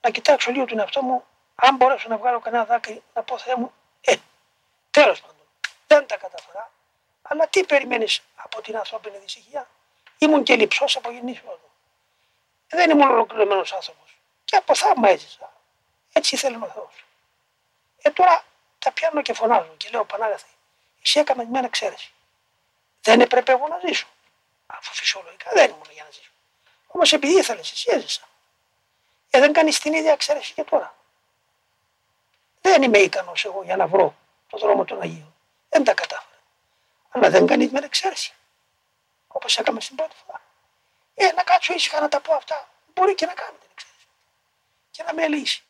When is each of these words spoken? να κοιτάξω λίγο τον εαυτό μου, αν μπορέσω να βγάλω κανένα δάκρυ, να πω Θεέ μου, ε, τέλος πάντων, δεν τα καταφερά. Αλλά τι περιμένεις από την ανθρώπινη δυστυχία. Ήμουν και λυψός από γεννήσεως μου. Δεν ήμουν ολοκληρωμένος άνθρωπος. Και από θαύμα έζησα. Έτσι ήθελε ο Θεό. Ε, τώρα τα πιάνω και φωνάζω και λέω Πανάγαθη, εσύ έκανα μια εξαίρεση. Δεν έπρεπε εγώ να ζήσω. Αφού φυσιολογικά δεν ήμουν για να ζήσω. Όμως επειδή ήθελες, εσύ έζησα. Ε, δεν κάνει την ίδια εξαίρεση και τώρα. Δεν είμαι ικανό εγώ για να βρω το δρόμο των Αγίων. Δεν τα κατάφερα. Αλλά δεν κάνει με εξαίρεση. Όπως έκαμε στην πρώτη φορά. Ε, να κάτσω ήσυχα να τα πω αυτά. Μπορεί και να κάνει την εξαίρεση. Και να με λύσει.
να 0.00 0.10
κοιτάξω 0.10 0.50
λίγο 0.50 0.64
τον 0.64 0.78
εαυτό 0.78 1.02
μου, 1.02 1.24
αν 1.54 1.76
μπορέσω 1.76 2.08
να 2.08 2.16
βγάλω 2.16 2.40
κανένα 2.40 2.64
δάκρυ, 2.64 3.02
να 3.14 3.22
πω 3.22 3.38
Θεέ 3.38 3.56
μου, 3.56 3.72
ε, 4.00 4.16
τέλος 4.90 5.20
πάντων, 5.20 5.46
δεν 5.86 6.06
τα 6.06 6.16
καταφερά. 6.16 6.70
Αλλά 7.22 7.48
τι 7.48 7.64
περιμένεις 7.64 8.22
από 8.36 8.60
την 8.60 8.76
ανθρώπινη 8.76 9.18
δυστυχία. 9.18 9.68
Ήμουν 10.18 10.42
και 10.42 10.56
λυψός 10.56 10.96
από 10.96 11.10
γεννήσεως 11.10 11.58
μου. 11.62 11.70
Δεν 12.68 12.90
ήμουν 12.90 13.10
ολοκληρωμένος 13.10 13.72
άνθρωπος. 13.72 14.16
Και 14.44 14.56
από 14.56 14.74
θαύμα 14.74 15.08
έζησα. 15.08 15.52
Έτσι 16.12 16.34
ήθελε 16.34 16.56
ο 16.56 16.70
Θεό. 16.74 16.90
Ε, 18.02 18.10
τώρα 18.10 18.44
τα 18.78 18.92
πιάνω 18.92 19.22
και 19.22 19.32
φωνάζω 19.32 19.74
και 19.76 19.88
λέω 19.92 20.04
Πανάγαθη, 20.04 20.50
εσύ 21.02 21.20
έκανα 21.20 21.44
μια 21.44 21.62
εξαίρεση. 21.64 22.12
Δεν 23.02 23.20
έπρεπε 23.20 23.52
εγώ 23.52 23.68
να 23.68 23.80
ζήσω. 23.86 24.06
Αφού 24.66 24.94
φυσιολογικά 24.94 25.50
δεν 25.54 25.70
ήμουν 25.70 25.88
για 25.92 26.04
να 26.04 26.10
ζήσω. 26.10 26.30
Όμως 26.86 27.12
επειδή 27.12 27.38
ήθελες, 27.38 27.72
εσύ 27.72 27.90
έζησα. 27.92 28.28
Ε, 29.40 29.42
δεν 29.42 29.52
κάνει 29.52 29.72
την 29.72 29.92
ίδια 29.92 30.12
εξαίρεση 30.12 30.52
και 30.54 30.64
τώρα. 30.64 30.94
Δεν 32.60 32.82
είμαι 32.82 32.98
ικανό 32.98 33.32
εγώ 33.44 33.62
για 33.64 33.76
να 33.76 33.86
βρω 33.86 34.14
το 34.48 34.58
δρόμο 34.58 34.84
των 34.84 35.00
Αγίων. 35.00 35.34
Δεν 35.68 35.84
τα 35.84 35.94
κατάφερα. 35.94 36.38
Αλλά 37.10 37.30
δεν 37.30 37.46
κάνει 37.46 37.68
με 37.72 37.78
εξαίρεση. 37.78 38.34
Όπως 39.28 39.58
έκαμε 39.58 39.80
στην 39.80 39.96
πρώτη 39.96 40.14
φορά. 40.26 40.40
Ε, 41.14 41.32
να 41.32 41.42
κάτσω 41.42 41.72
ήσυχα 41.74 42.00
να 42.00 42.08
τα 42.08 42.20
πω 42.20 42.34
αυτά. 42.34 42.68
Μπορεί 42.94 43.14
και 43.14 43.26
να 43.26 43.32
κάνει 43.32 43.56
την 43.58 43.68
εξαίρεση. 43.72 44.06
Και 44.90 45.02
να 45.02 45.14
με 45.14 45.28
λύσει. 45.28 45.64